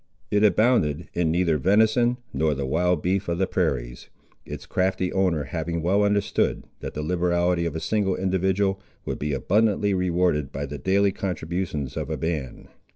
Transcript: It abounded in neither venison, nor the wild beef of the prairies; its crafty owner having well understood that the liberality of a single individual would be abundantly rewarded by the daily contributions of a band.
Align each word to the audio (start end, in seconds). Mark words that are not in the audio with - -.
It 0.31 0.43
abounded 0.43 1.09
in 1.13 1.29
neither 1.29 1.59
venison, 1.59 2.17
nor 2.33 2.55
the 2.55 2.65
wild 2.65 3.03
beef 3.03 3.27
of 3.29 3.37
the 3.37 3.45
prairies; 3.45 4.09
its 4.47 4.65
crafty 4.65 5.13
owner 5.13 5.43
having 5.43 5.83
well 5.83 6.01
understood 6.03 6.63
that 6.79 6.95
the 6.95 7.03
liberality 7.03 7.67
of 7.67 7.75
a 7.75 7.79
single 7.79 8.15
individual 8.15 8.81
would 9.05 9.19
be 9.19 9.33
abundantly 9.33 9.93
rewarded 9.93 10.51
by 10.51 10.65
the 10.65 10.79
daily 10.79 11.11
contributions 11.11 11.95
of 11.95 12.09
a 12.09 12.17
band. 12.17 12.69